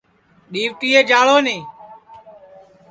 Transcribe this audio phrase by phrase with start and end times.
[0.51, 1.57] ڈؔؔیوٹیئے جݪاو نی